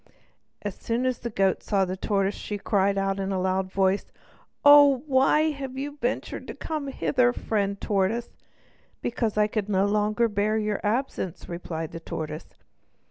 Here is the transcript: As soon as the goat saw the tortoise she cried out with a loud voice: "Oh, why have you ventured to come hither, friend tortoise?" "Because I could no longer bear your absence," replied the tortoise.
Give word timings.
As 0.63 0.73
soon 0.73 1.05
as 1.05 1.19
the 1.19 1.29
goat 1.29 1.61
saw 1.61 1.85
the 1.85 1.95
tortoise 1.95 2.33
she 2.33 2.57
cried 2.57 2.97
out 2.97 3.19
with 3.19 3.31
a 3.31 3.37
loud 3.37 3.71
voice: 3.71 4.07
"Oh, 4.65 5.03
why 5.05 5.51
have 5.51 5.77
you 5.77 5.99
ventured 6.01 6.47
to 6.47 6.55
come 6.55 6.87
hither, 6.87 7.31
friend 7.31 7.79
tortoise?" 7.79 8.31
"Because 9.03 9.37
I 9.37 9.45
could 9.45 9.69
no 9.69 9.85
longer 9.85 10.27
bear 10.27 10.57
your 10.57 10.81
absence," 10.83 11.47
replied 11.47 11.91
the 11.91 11.99
tortoise. 11.99 12.55